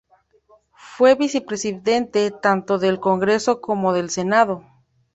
Fue 0.95 1.13
vicepresidente 1.13 2.31
tanto 2.31 2.79
del 2.79 2.99
Congreso 2.99 3.61
como 3.61 3.93
del 3.93 4.09
Senado. 4.09 4.65